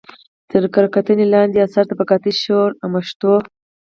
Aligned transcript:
تر 0.51 0.63
کره 0.73 0.89
کتنې 0.95 1.25
لاندې 1.33 1.63
اثر: 1.65 1.83
طبقاتي 1.91 2.31
شعور 2.41 2.71
او 2.81 2.87
پښتو 2.93 3.33